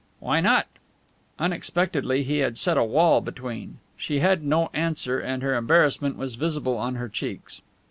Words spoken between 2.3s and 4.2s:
had set a wall between. She